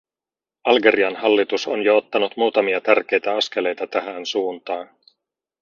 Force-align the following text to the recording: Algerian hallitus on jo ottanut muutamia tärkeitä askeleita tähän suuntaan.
Algerian 0.71 1.17
hallitus 1.23 1.67
on 1.67 1.83
jo 1.83 1.97
ottanut 1.97 2.37
muutamia 2.37 2.81
tärkeitä 2.81 3.35
askeleita 3.35 3.87
tähän 3.87 4.25
suuntaan. 4.25 4.89